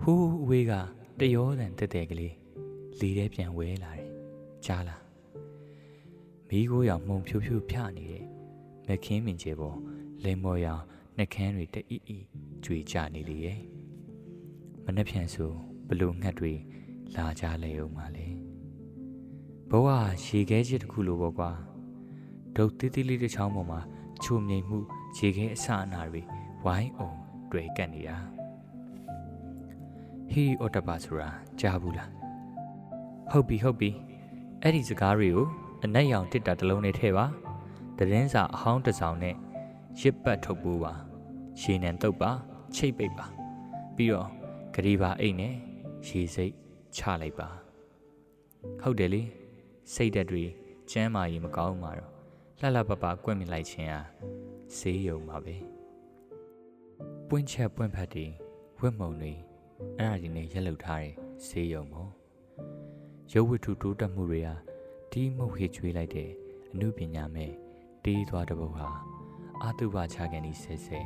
[0.00, 0.72] ဟူးအဝေးက
[1.20, 2.34] တရောတန်တက်တဲ့ကလေး
[3.00, 4.08] လေထဲပြန်ဝဲလာတယ်
[4.64, 5.02] ကြားလား
[6.48, 8.24] မီးကိုရောင်မှုံဖြူဖြူဖြနေတဲ့
[8.86, 9.78] မခင်းမင်ကျဲပေါ်
[10.24, 10.82] လိမ်မော်ရောင်
[11.16, 12.18] နှကန်းတွေတအီအီ
[12.64, 13.60] ကြွေကြနေလေရဲ့
[14.84, 15.50] မနှက်ဖြန်ဆို
[15.88, 16.52] ဘလို့ငှက်တွေ
[17.16, 18.26] လာကြလေအောင်ပါလေ
[19.70, 19.88] ဘဝ
[20.24, 21.50] ရေခဲချစ်တစ်ခုလိုပေါ့ကွာ
[22.56, 23.80] ဒုတ်တိတိလေးတစ်ချောင်းပေါ်မှာ
[24.22, 24.78] ချိုမြိန်မှု
[25.18, 26.22] ရေခဲအစအနာတွေ
[26.64, 27.18] ဝိုင်းအောင်
[27.50, 28.16] တွေ့ကပ်နေတာ
[30.30, 31.30] ဟီအော်တပါဆိုတာ
[31.60, 32.10] ကြားဘူးလား
[33.30, 33.90] ဟုတ်ပြီဟုတ်ပြီ
[34.62, 35.46] အဲ့ဒီစကားတွေကို
[35.84, 37.26] အနက်ရောင်တစ်တာတစ်လုံးနဲ့ထည့်ပါ
[37.98, 39.34] တရင်စာအဟောင်းတစ်စောင်နဲ့
[40.00, 40.92] ရစ်ပတ်ထုတ်ပိုးပါ
[41.60, 42.30] ရေနံတုပ်ပါ
[42.76, 43.26] ချိတ်ပိတ်ပါ
[43.96, 44.28] ပြီးတော့
[44.74, 45.54] ဂရီပါအိတ်နဲ့
[46.06, 46.52] ရေစိတ်
[46.96, 47.48] ချလိုက်ပါ
[48.82, 49.22] ဟုတ်တယ်လေ
[49.94, 50.44] စိတ်ဓာတ်တွေ
[50.90, 52.09] ကျမ်းမာရေးမကောင်းမှာတော့
[52.62, 54.00] လှလှပပကွက်မြလိုက်ခြင်းဟာ
[54.76, 55.56] ဆေးရုံပါပဲ
[57.28, 58.26] ပွင့်ချက်ပွင့်ဖက်တွေ
[58.80, 59.32] ဝက်မုံတွေ
[59.98, 61.14] အဲ့ဒါတွေနဲ့ရက်လုထားတဲ့
[61.46, 62.10] ဆေးရုံပေါ့
[63.32, 64.54] ရုပ်ဝတ္ထုတိုးတက်မှုတွေဟာ
[65.12, 66.30] ဒီမှုခေချွေးလိုက်တဲ့
[66.70, 67.52] အမှုပညာမဲ့
[68.04, 68.88] တေးသွားတဲ့ဘုတ်ဟာ
[69.62, 71.00] အာတုဘချကန်ဒီဆဲဆဲ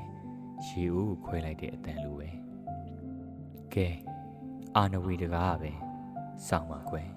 [0.67, 2.31] ရေဦးကိုခွဲလိုက်တဲ့အတန်လိုပဲ
[3.75, 3.89] ကဲ
[4.77, 5.73] အာနဝီတကားပဲ
[6.47, 7.09] စောင့်ပါကွယ်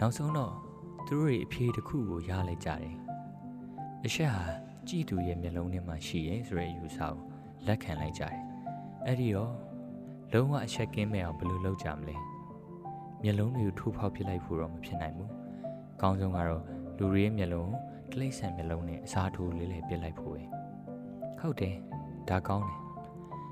[0.00, 0.67] နောက်ဆုံးတော့
[1.10, 2.96] သူတို့ရဲ့အဖြေတစ်ခုကိုရလိုက်ကြတယ်
[4.06, 4.44] အရှက်ဟာ
[4.88, 7.14] ကြည်သူရဲ့မျက်လုံးထဲမှာရှိရဲဆိုတဲ့အယူဆကို
[7.66, 8.36] လက်ခံလိုက်ကြတယ်
[9.06, 9.54] အဲ့ဒီတော့
[10.32, 12.16] လုံးဝအချက်ကင်းမဲ့အောင်ဘယ်လိုလုပ်ကြမလဲ
[13.22, 15.30] မျက်လုံးတွေကိုထိုးဖောက်ပစ်လိုက်ဖို့တော့မဖြစ်နိုင်ဘူး။
[16.00, 16.62] ကောင်းဆုံးကတော့
[16.98, 17.70] လူတွေရဲ့မျက်လုံး
[18.10, 20.42] ကိုတိရစ္ဆာန်မျက်လုံးနဲ့အစားထိုးလေးလေးပစ်လိုက်ဖို့ပဲ။
[21.40, 21.74] ဟုတ်တယ်။
[22.28, 22.78] ဒါကောင်းတယ်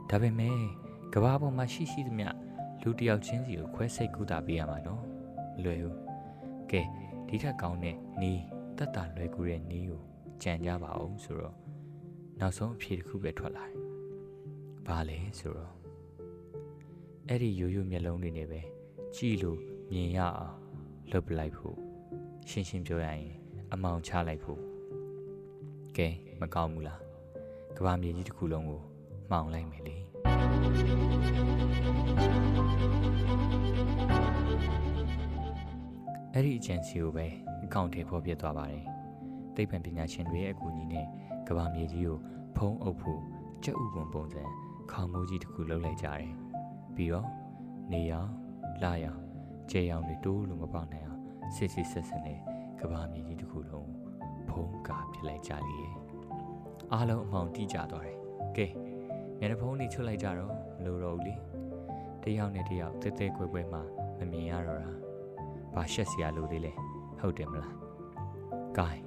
[0.11, 0.59] ။ဒါပေမဲ့
[1.15, 2.29] ကဘာပေါ်မှာရှိရှိသမျှ
[2.83, 5.03] လူတယောက်ချင်းစီကိုခွဲစိတ်ကူတာပေးရမှာနော်။
[5.55, 5.97] မလွယ်ဘူး။
[6.73, 6.83] ကဲ
[7.29, 8.43] ဒီထက်ကောင်းတဲ့နီး
[8.79, 10.01] တတ်တာလွယ်ကူတဲ့နီးကို
[10.43, 11.57] ကြံကြပါအောင်ဆိုတော့
[12.41, 13.79] နောက်ဆုံးအဖြေတစ်ခုပဲထွက်လာတယ်။
[14.87, 15.73] ဘာလဲဆိုတော့
[17.29, 18.61] အဲ့ဒီရိုးရိုးမျက်လုံးတွေနဲ့ပဲ
[19.17, 19.59] ကြည့်လို့
[19.93, 20.57] မြင်ရအောင်
[21.13, 21.77] လုပ်ပလိုက်ဖို့
[22.49, 23.35] ရှင်းရှင်းပြောရရင်
[23.73, 24.61] အမောင်ချလိုက်ဖို့
[25.97, 26.09] ကဲ
[26.41, 27.01] မကောင်းဘူးလား
[27.77, 28.81] ကဘာမြေကြီးတစ်ခုလုံးကို
[29.31, 29.97] မှောင်လိုက်မယ်လေ
[36.39, 37.27] အဲ့ဒီအဂျန်စီကိုပဲ
[37.65, 38.85] အကောင့်ထဲပေါ်ပြသွားပါတယ်
[39.57, 41.07] သိပ္ပံပညာရှင်တွေရဲ့အကူအညီနဲ့
[41.49, 42.19] ကဘာမြေကြီးကို
[42.57, 43.21] ဖုံးအုပ်ဖို့
[43.65, 44.43] ကြက်ဥပုံပုံစံ
[44.91, 46.27] ခေါင်းမိုးကြီးတစ်ခုလှုပ်လိုက်ကြတယ်
[46.97, 47.29] ပြီးတော့
[47.93, 48.31] နေရောင်
[48.83, 49.21] လာရောင်
[49.71, 51.21] ကျေရောင်တွေတိုးလို့မပေါက်နိုင်အောင်
[51.57, 52.39] စစ်စစ်ဆက်ဆက်နဲ့
[52.81, 53.89] ကဘာမြေကြီးတစ်ခုလုံး
[54.49, 55.79] ဖုံးကာပြလိုက်ကြလေ
[56.93, 58.19] အားလုံးအမောင်တိကျသွားတယ်
[58.57, 58.67] ကဲ
[59.39, 61.35] မျက်နှာဖုံးတွေချွတ်လိုက်ကြတော့မလိုတော့ဘူးလေ
[62.23, 63.79] တယောက်နဲ့တယောက်တဲတဲကွယ်ကွယ်မှ
[64.19, 65.06] မမြင်ရတော့တာ
[65.77, 66.73] ဘာရှက်စရာလိုသေးလဲ
[67.21, 67.75] ဟုတ်တယ်မလား
[68.77, 69.03] ဂိုင်း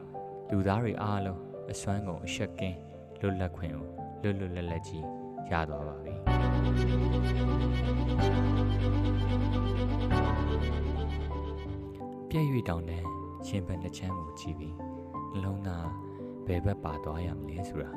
[0.52, 2.78] လူသားတွေအားလုံးအစွမ်းကုန်အရှက်ကင်း
[3.20, 3.86] လွတ်လပ်ခွင့်ကို
[4.22, 5.06] လွတ်လွတ်လပ်လပ်ကြီး
[5.52, 6.14] ရသွားပါပြီ
[12.30, 13.04] ပြည့်၍တောင်းတဲ့
[13.48, 14.76] ရှင်ပန်တစ်ချမ်းကိုကြည့်ပြီး
[15.32, 15.88] နှလုံးသား
[16.48, 17.92] ဘယ်ဘက်ပါသွားရမလဲဆိုတာ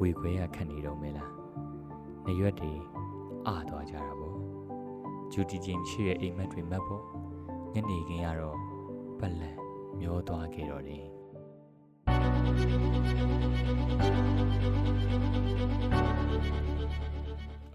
[0.00, 1.32] ဝေခွဲရခက်နေတော့မဲလား
[2.26, 2.72] နေရွက်တွေ
[3.46, 4.36] အာသွားကြတာပေါ့
[5.32, 7.04] ဂျူတီချင်းရှိရဲ့အိမ်မက်တွေမက်ပေါ့
[7.74, 8.58] ညနေခင်းကတော့
[9.18, 9.56] ပလန်
[10.00, 11.06] မျောသွားခဲ့တော့တယ်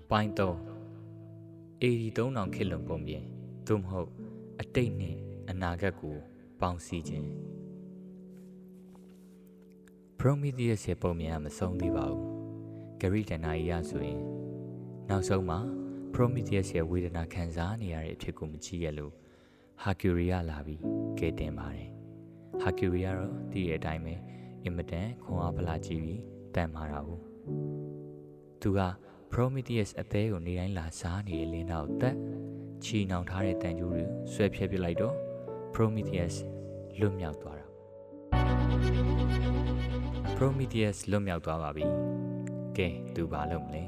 [0.10, 0.42] ပိုင်း3
[1.82, 3.24] 83000ခေလွန်ပုံပြင်
[3.68, 4.10] သို့မဟုတ်
[4.62, 5.18] အတိတ်နဲ့
[5.50, 6.16] အနာဂတ်ကို
[6.62, 7.28] ပေါင်းစည်းခြင်း
[10.20, 12.24] Prometheus ရဲ့ပုံမြင်ကမဆုံးသေးပါဘူး။
[13.00, 14.22] Gary Dana ကြီးရဆိုရင်
[15.10, 15.60] နောက်ဆုံးမှာ
[16.14, 19.14] Prometheus ရဲ့ဝေဒနာခံစားနေရတဲ့အဖြစ်ကိုမကြည့်ရလို့
[19.84, 20.82] Hercules ကလာပြီး
[21.20, 21.90] ကဲတင်ပါတယ်။
[22.63, 24.13] Hercules ကတော့ဒီရဲ့အတိုင်းပဲ
[24.63, 26.22] အင်မတန်ခွန်အားဖလားကြည့်ပြီး
[26.56, 27.22] တန်မာတာဘူး။
[28.62, 28.80] သူက
[29.32, 32.16] Prometheus အသေးကိုနေတိုင်းလာစားနေတဲ့လင်းသားကိုတက်
[32.84, 35.16] ချီနှောင်ထားတဲ့တန်ကြိုးတွေဆွဲဖြဲပစ်လိုက်တော့
[35.76, 36.36] Prometheus
[37.00, 37.66] လွတ်မြောက်သွားတာ
[40.38, 41.86] Prometheus လွတ်မြောက်သွားပါပြီ
[42.78, 43.84] ကဲသူဘာလုပ်မလဲ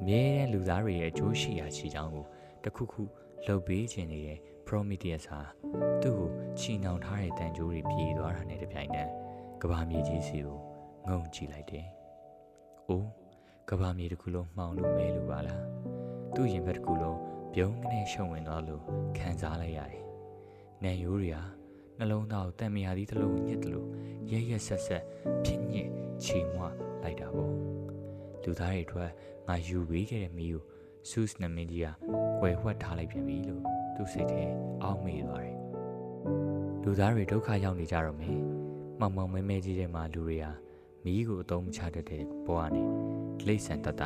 [0.00, 2.24] အမြဲတမ်းလူသားတွေရဲ့အကျိုးရှိရာချီချောင်းကို
[2.64, 3.02] တခုခု
[3.46, 4.38] လှုပ်ပေးခြင်းနေတဲ့
[4.74, 5.40] Prometheus ဟာ
[6.02, 9.08] သူ့ကိုချီနှောင်ထားတဲ့တန်ကြိုးတွေပြေးသွားတာနဲ့တပြိုင်နက်
[9.62, 10.58] ကဘာမြေကြီးစီကို
[11.08, 11.86] ငုံကြည့်လိုက်တယ်။
[12.88, 13.08] အိုး
[13.68, 15.62] ကဘာမြေတစ်ခုလုံးမှောင်လို့မဲလို့ပါလား။
[16.34, 17.18] သူ့ရင်ဘက်တစ်ခုလုံး
[17.54, 18.82] ပြုံးကနေရှုံဝင်သွားလို့
[19.18, 20.04] ခံစားလိုက်ရတယ်။
[20.82, 21.42] နံရိုးတွေဟာ
[21.98, 23.88] နှလုံးသားကိုတန်မြာသီးတစ်လုံးညစ်တယ်လို့
[24.30, 25.02] ရဲရဲဆက်ဆက်
[25.44, 25.88] ဖြစ်ညစ်
[26.24, 26.64] ချီမွ
[27.02, 27.52] လိုက်တာပေါ့။
[28.42, 29.10] လူသားတွေအတွက်
[29.48, 30.62] ငါယူပေးခဲ့တဲ့မီးကို
[31.10, 31.88] ဆူးစနမင်းကြီးက
[32.40, 34.44] ကွယ်ဝှက်ထားလိုက်ပြန်ပြီလို့ သူ့စိတ်ထဲ
[34.82, 35.58] အောက်မေ့သွားတယ်။
[36.82, 38.38] လူသားတွေဒုက္ခရောက်နေကြတော့မယ်။
[39.00, 40.52] မောင်မောင်မဲမဲကြီးတဲ့မှာလူတွေဟာ
[41.04, 42.88] မီးကိုအသုံးမချတတ်တဲ့ဘဝနဲ့
[43.40, 44.02] ဒလိဆန်တတ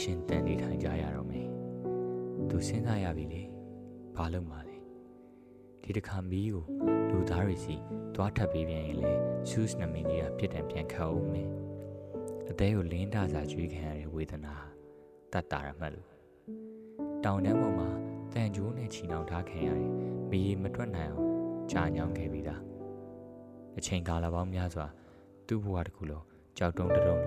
[0.00, 1.46] ရှင်တန်နေထိုင်ကြရတော့မယ်။
[2.48, 3.42] သူစဉ်းစားရပြီလေ။
[4.16, 4.76] ဘာလို့မှလဲ။
[5.82, 6.64] ဒီတစ်ခါမီးကို
[7.10, 7.76] လူသားတွေစီ
[8.14, 9.12] သွားထပ်ပေးပြန်ရင်လေ
[9.50, 11.48] ဆူးစနမင်းကြီးကပြစ်ဒဏ်ပြန်ခတ်အောင်မယ်။
[12.50, 14.54] အသေးကိုလင်းတာစာကျွေးခံရတဲ့ဝေဒနာ
[15.32, 16.08] တတ်တာရမှတ်လို့
[17.24, 19.90] တောင်တန်းပေါ်မှာ တန်ကြိုးနဲ့ချီနှောင်ထားခံရတယ်
[20.30, 21.28] မီးမထွက်နိုင်အောင်
[21.70, 22.60] ကြာညောင်းခဲ့ပြီးသား
[23.78, 24.86] အချိန်ကာလပေါင်းများစွာ
[25.46, 26.24] သူ့ဘဝတစ်ခုလုံး
[26.58, 27.18] ကြောက်တုံးတုံးလို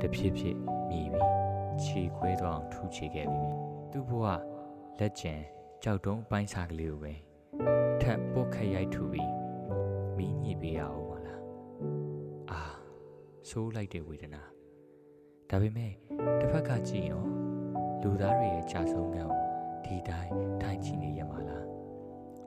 [0.00, 0.56] တဖြည်းဖြည်း
[0.90, 1.30] မြည်ပြီး
[1.84, 3.52] ခြေခွဲသွားအောင်ထူချေခဲ့ပြီး
[3.92, 4.24] သူ့ဘဝ
[4.98, 5.40] လက်ကျန်
[5.82, 7.12] ကြောက်တုံးအပိုင်းစားကလေးကိုပဲ
[8.00, 9.30] ထပ်ပုတ်ခက်ရိုက်ထူပြီး
[9.68, 9.70] မ
[10.16, 11.40] မီးညစ်ပေးရအောင်မလား
[12.50, 12.62] အာ
[13.48, 14.42] ဆိုးလိုက်တဲ့ဝေဒနာ
[15.50, 15.92] ဒါပေမဲ့
[16.40, 17.24] တစ်ဖက်ကကြည့်ရင်
[18.02, 19.47] လူသားတွေရဲ့ကြာဆုံးကံကို
[19.84, 21.66] ဒီတိုင်းထိုင်ကြည့်နေရမှာလား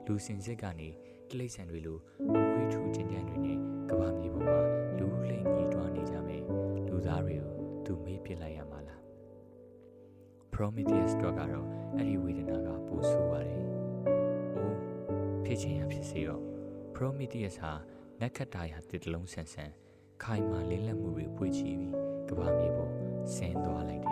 [0.06, 0.88] လူစင်စစ်ကနေ
[1.28, 3.58] တိလိษံတွေလိုအမွေးထူးချင်းချမ်းတွေနဲ့
[3.90, 4.58] ကဘာမြေပေါ်မှာ
[4.98, 6.42] လူလိမ့်ညီတွားနေကြမယ်
[6.88, 9.00] လူသားတွေကိုသူမေးပြစ်လိုက်ရမှာလား
[10.54, 11.66] Prometheus တော့ကတော့
[11.96, 13.62] အဲ့ဒီဝေဒနာကပိုဆိုးပါတယ်။
[14.56, 14.78] အိုး
[15.44, 16.42] ဖြစ်ချင်းရဖြစ်စေတော့
[16.96, 17.72] Prometheus ဟာ
[18.20, 19.70] နက်ခတ်တာရတစ်တလုံးဆန်ဆန်
[20.22, 21.94] ခိုင်မာလင်းလက်မှုတွေပွေ့ချီပြီး
[22.28, 22.92] ကဘာမြေပေါ်
[23.34, 24.08] ဆင်းသွားလိုက်တ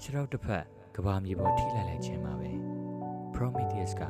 [0.00, 0.64] ခြေထောက်တစ်ဖက်
[0.96, 2.50] ကဘာမြေပေါ်ထိလိုက်လိုက်ခြင်းပါပဲ
[3.34, 4.02] Prometheus က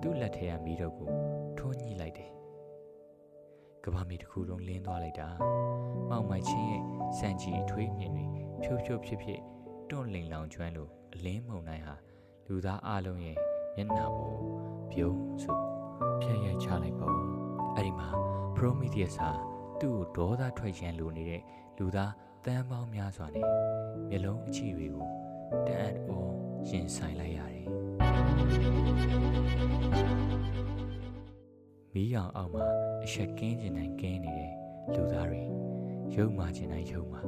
[0.00, 1.10] သူ့လက်ထဲကမီးတော့ကို
[1.58, 2.30] ထိုးညှိလိုက်တယ်
[3.84, 5.28] ကဘာမြေတစ်ခုလုံးလင်းသွားလိုက်တာ
[6.10, 6.82] မောင်မိုင်ချင်းရဲ့
[7.18, 8.24] စံကြီးထွေးမြင်တွေ
[8.62, 9.40] ဖြိုးဖြိုးဖြစ်ဖြစ်
[9.90, 11.94] တွန့်လိန်လောင်ကျွမ်းလို့အလင်းမုန်တိုင်းဟာ
[12.46, 13.36] လူသားအလုံးရဲ့
[13.76, 14.38] မျက်နှာပေါ်
[14.92, 15.52] ပြုံးစု
[16.20, 17.10] ဖြည့်ရချလိုက်ပုံ
[17.74, 18.08] အဲ့ဒီမှာ
[18.56, 19.30] Prometheus ဟာ
[19.80, 21.42] သူ့ကိုဒေါသထွက်ရန်လိုနေတဲ့
[21.78, 22.12] လူသား
[22.46, 23.46] တန်းပေါင်းများစွာနဲ့
[24.10, 25.06] မျက်လုံးအချီတွေကို
[25.66, 26.32] တန်အော်
[26.68, 27.66] ရင်ဆိုင်လိုက်ရတယ်။
[31.92, 32.64] မီးရောင်အောက်မှာ
[33.04, 34.52] အရှက်ကင်းကျင်တိုင်းကင်းနေတဲ့
[34.94, 35.42] လူသားတွေ
[36.14, 37.20] ရုံမာကျင်တိုင်းရုံမာ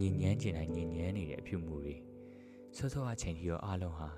[0.00, 1.96] ညင်ညမ်းကျင်တိုင်းညင်ညမ်းနေတဲ့အဖြစ်မှုတွေ
[2.76, 4.08] စောစောအချိန်ကြီးတော့အားလုံးဟာ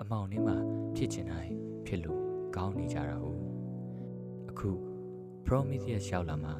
[0.00, 0.56] အမောင်ထဲမှာ
[0.96, 1.52] ဖြစ်ကျင်တိုင်း
[1.86, 2.20] ဖြစ်လို့
[2.56, 3.38] ကောင်းနေကြတာဟုတ်
[4.50, 4.70] အခု
[5.46, 6.54] Prometheus ရောက်လာမှာ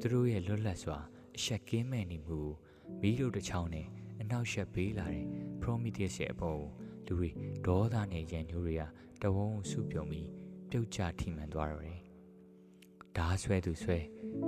[0.00, 0.98] သူတို့ရဲ့လွတ်လပ်စွာ
[1.36, 2.40] အရှက်ကင်းမဲ့နေမှု
[3.00, 3.86] မီးတို့တစ်ချောင်းနဲ့
[4.20, 5.26] အနောက်ရှက်ပေးလာတဲ့
[5.62, 6.60] Prometheus ရဲ့အပေါ်
[7.06, 7.28] လူတွေ
[7.66, 8.82] ဒေါသနဲ့ရန်ညိုးတွေက
[9.22, 10.28] တဝုံစုပြုံပြီး
[10.70, 12.00] ပြုတ်ကျထိမှန်သွားတော့တယ်။
[13.16, 13.98] ဓာဆွဲသူဆွဲ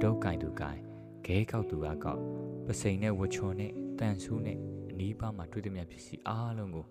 [0.01, 0.79] ဒုတ်ကင်သူကင်
[1.27, 2.21] ခဲကောက်သူကကောက်
[2.67, 4.59] ပစိန်နဲ့ဝချော်နဲ့တန်ဆူးနဲ့
[4.91, 6.87] အနီးပါးမှာတွေ့သမျှပစ္စည်းအားလုံးကို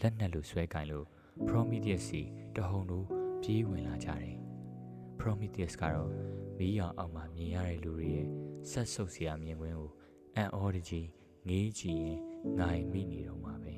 [0.00, 1.06] လက်နက်လိုဆွဲကင်လို့
[1.48, 2.22] Prometheus စီ
[2.56, 3.06] တဟုန်တို့
[3.42, 4.36] ပြေးဝင်လာကြတယ်။
[5.20, 6.10] Prometheus ကတော့
[6.58, 8.28] မီးရောင်အောက်မှာမြင်ရတဲ့လူတွေရဲ့
[8.70, 9.90] ဆက်ဆုပ်စရာမြင်ကွင်းကို
[10.36, 11.08] အံ့ဩတကြီး
[11.48, 12.18] ငေးကြည့်ရင်
[12.58, 13.74] ငိုင်မိနေတော့မှာပဲ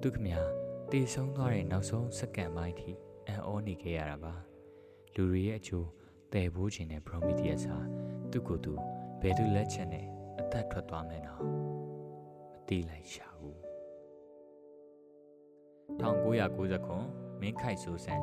[0.00, 0.40] သူခမညာ
[0.90, 2.90] တည်ဆုံးသွားတဲ့နောက်ဆုံးစက္ကန့်ပိုင်းထိ
[3.26, 4.34] အံ့ဩနေခဲ့ရတာပါ
[5.14, 5.88] လူတွေရဲ့အချိုး
[6.32, 7.78] တည်ဖို့ခြင်းနဲ့ Prometheus ဟာ
[8.30, 8.72] သူ့ကိုယ်သူ
[9.20, 10.06] ဘယ်သူလက်ချက်နဲ့
[10.40, 11.42] အသက်ထွက်သွားမယ်နော်
[12.52, 13.58] မသိလိုက်ရှာဘူး
[16.00, 16.96] 1990ခု
[17.40, 18.22] မင်းခိုက်ဆိုးဆန်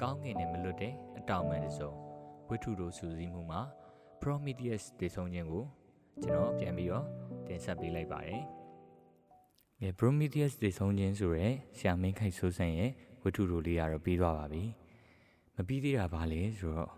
[0.00, 1.92] ကောင်းကင်နဲ့မလွတ်တဲ့အတောင်ပံတစ်စုံ
[2.48, 3.60] ဝိထုတို့စူးစီးမှုမှာ
[4.22, 5.64] Prometheus တည်ဆုံးခြင်းကို
[6.24, 7.06] ကျွန်တော်ပြန်ပြီးတော့
[7.46, 8.40] တင်ဆက်ပေးလိုက်ပါတယ်။
[9.80, 12.90] ကဲ Prometheus တည်ဆုံးခြင်းဆိုရဲဆရာမင်းခိုက်ဆိုးဆန်ရဲ့
[13.22, 14.62] ဝိထုတို့လေးကတော့ပြီးသွားပါပြီ။
[15.56, 16.92] မပြီးသေးတာပါလေဆိုတော့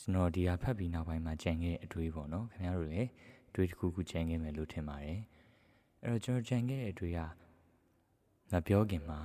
[0.00, 3.08] ကျွန်တော်ဒီဟာဖတ်ပြီးနောက်ပိုင်းမှာကြံခဲ့အတွေးပေါ့နော်ခင်ဗျားတို့လည်း
[3.48, 5.20] အတွေးတစ်ခုခုကြံခဲ့မယ်လို့ထင်ပါတယ်။
[6.02, 7.20] အဲ့တော့ကျွန်တော်ကြံခဲ့တဲ့အတွေးက
[8.50, 9.20] ငါပြောခင်မှာ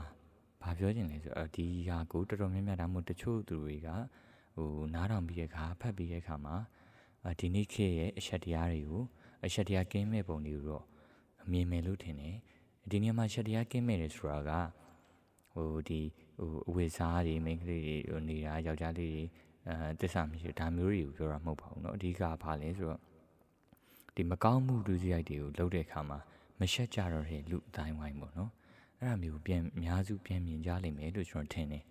[0.61, 3.89] ဘာပြောချင်လဲဆိုတော့ဒီဟာကိုတော်တော်များများဒါမှမဟုတ်တချို့သူတွေက
[4.55, 6.55] ဟိုနားထောင်ပြီးတဲ့အခါဖတ်ပြီးတဲ့အခါမှာ
[7.40, 9.02] ဒီနေ့ခေတ်ရဲ့အချက်တရားတွေကို
[9.44, 10.84] အချက်တရားကင်းမဲ့ပုံတွေကိုတော့
[11.42, 12.36] အမြင်မယ်လို့ထင်တယ်
[12.90, 14.50] ဒီနေရာမှာအချက်တရားကင်းမဲ့တယ်ဆိုတာက
[15.52, 16.00] ဟိုဒီ
[16.38, 19.24] ဟိုအဝိစားတွေမိန်းကလေးတွေဟိုနေတာယောက်ျားလေးတွေ
[19.68, 23.00] အဲတစ္ဆာမရှိဒါမျိုးတွေကိုပြောတာမဟုတ်ပါဘူးเนาะအဓိကဘာလဲဆိုတော့
[24.14, 26.18] ဒီမကောင်းမှုဒုစရိုက်တွေကိုလုပ်တဲ့အခါမှာ
[26.60, 28.50] မရှက်ကြတော့တဲ့လူအတိုင်းဝိုင်းပေါ့နော်
[28.98, 31.84] အဲ့ဒါမျိုးပြန်အများစုပြန်မြင်ကြလိမ့်မယ်လို့ကျွန်တော်ထင်တယ်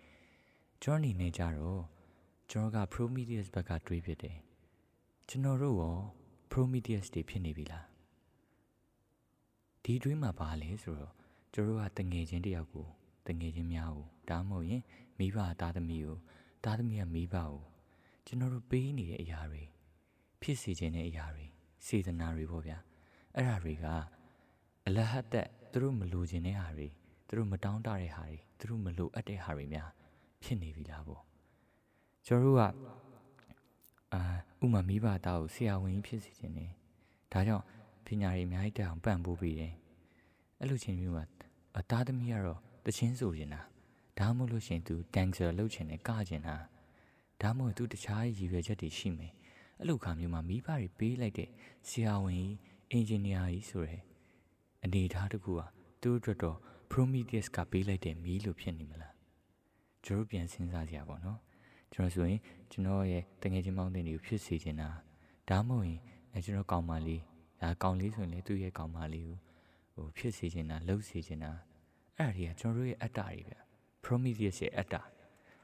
[0.84, 1.82] ကျွန်တော်အနေနဲ့ကြတော့
[2.52, 4.38] ကျွန်တော်က Prometheus ဘက်ကတွေးဖြစ်တယ်
[5.31, 5.97] ကျွန်တော်တို့ရော
[6.53, 7.87] Prometheus တွေဖြစ်နေပြီလား
[9.83, 11.15] ဒီတွေးမှာပါလဲဆိုတော့
[11.53, 12.87] ကျွန်တော်တို့ကတငယ်ချင်းတယောက်ကို
[13.27, 14.83] တငယ်ချင်းများကိုဒါမှမဟုတ်ရင်
[15.19, 16.19] မိဘသားသမီးကို
[16.65, 17.53] သားသမီးကမိဘကို
[18.27, 19.63] ကျွန်တော်တို့ပေးနေတဲ့အရာတွေ
[20.41, 21.47] ဖြစ်စေခြင်းတဲ့အရာတွေ
[21.87, 22.79] စေတနာတွေပေါ့ဗျာ
[23.35, 23.87] အဲ့ဓာတွေက
[24.87, 26.89] အလဟတ်တက်သူတို့မလိုချင်တဲ့ဟာတွေ
[27.27, 29.91] သူတို့မတောင်းတတဲ့ဟာတွေသူတို့မလိုအပ်တဲ့ဟာတွေများ
[30.43, 31.23] ဖြစ်နေပြီလားပေါ့
[32.27, 32.63] ကျွန်တော်တို့က
[34.15, 34.23] အာ
[34.65, 36.71] ဥမာမိဘသားကိုဆရာဝန်ကြီးဖြစ်စေခြင်းနဲ့
[37.33, 37.65] ဒါကြောင့်
[38.07, 39.75] ပညာရေးအများကြီးတက်အောင်ပံ့ပိုးပေးတယ်
[40.61, 41.25] အဲ့လိုချင်းမျိုးမှာ
[41.79, 43.61] အသားသမီးကတော့တချင်းဆိုနေတာ
[44.19, 46.57] ဒါမှမဟုတ်လို့ရှင်သူတန်ဆာလုပ်ချင်တယ်ကချင်တာ
[47.43, 49.33] ဒါမှမဟုတ်သူတခြားရည်ရွယ်ချက်တွေရှိမယ်
[49.79, 51.51] အဲ့လိုခါမျိုးမှာမိဘတွေပေးလိုက်တဲ့
[51.89, 52.55] ဆရာဝန်ကြီး
[52.91, 54.03] အင်ဂျင်နီယာကြီးဆိုရယ်
[54.85, 55.63] အနေထားတကူက
[56.03, 56.59] သူ့အတွက်တော့
[56.91, 59.15] Prometheus ကပေးလိုက်တဲ့မီးလို့ဖြစ်နေမလား
[60.05, 61.39] ကျွန်တော်ပြန်စဉ်းစားကြရပါတော့
[61.93, 64.89] ကျွန်တော်ဆိုရင်ကျွန်တော်ရဲ့တငယ်ချင်းမောင်းတင်တွေကိုဖြစ်စေချင်တာ
[65.49, 66.01] ဒါမှမဟုတ်ရင်
[66.33, 67.23] အဲကျွန်တော်ကောင်းမလေး
[67.61, 69.39] ဒါကောင်းလေးဆိုရင်လေသူ့ရဲ့ကောင်းမလေးကို
[69.95, 71.53] ဟိုဖြစ်စေချင်တာလှုပ်စေချင်တာ
[72.17, 73.57] အဲ့ဒါတွေကကျွန်တော်တို့ရဲ့အတ္တတွေဗျ
[74.05, 74.95] Prometheus ရဲ့အတ္တ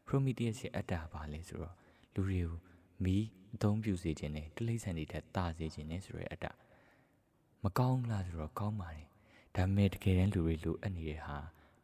[0.08, 1.74] Prometheus ရဲ့အတ္တဘာလဲဆိုတော့
[2.14, 2.54] လူတွေကို
[3.04, 6.46] မီးအသုံးပြုစေခြင်းနဲ့တိလိษံတွေထက်တာစေခြင်းနဲ့ဆိုရဲအတ္တ
[7.62, 9.06] မကောင်းလားဆိုတော့ကောင်းပါတယ်
[9.56, 11.36] ဒါပေမဲ့တကယ်တမ်းလူတွေလိုအပ်နေတဲ့ဟာ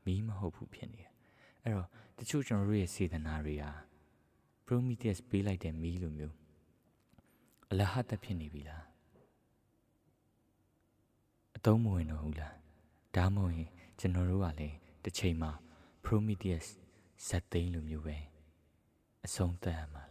[0.05, 1.12] မီးမဟုတ်ဘူးဖြစ်နေတယ်
[1.62, 3.70] အဲ့တော့တချို့ကျွန်တော်တို့ရဲ့စေတနာတွေဟာ
[4.72, 6.35] Prometheus ပေးလိုက်တဲ့မီးလိုမျိုး
[7.70, 8.85] အလဟတ်ဖြစ်နေပြီလား
[11.56, 12.54] အသုံးမဝင်တော့ဘူးလား
[13.16, 15.50] ဒါမှမဟုတ်ရင်ကျွန်တော်တို့ကလည်းတစ်ချိန်မှာ
[16.04, 16.66] Prometheus
[17.26, 18.16] ဇက်သိန်းလိုမျိုးပဲ
[19.26, 20.10] အဆုံးသတ်ရမှာ